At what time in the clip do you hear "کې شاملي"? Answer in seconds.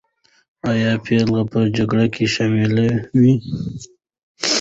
2.13-2.89